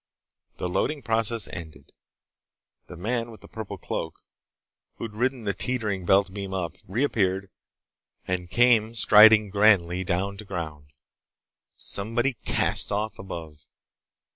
[0.57, 1.91] The loading process ended.
[2.87, 4.15] The man with the purple cloak,
[4.95, 7.51] who'd ridden the teetering belt beam up, reappeared
[8.25, 10.89] and came striding grandly down to ground.
[11.75, 13.67] Somebody cast off, above.